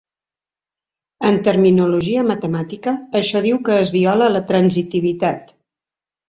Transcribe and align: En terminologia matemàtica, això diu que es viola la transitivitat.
En 1.31 1.35
terminologia 1.47 2.23
matemàtica, 2.29 2.95
això 3.21 3.43
diu 3.47 3.61
que 3.69 3.77
es 3.83 3.93
viola 3.99 4.31
la 4.37 4.43
transitivitat. 4.53 5.55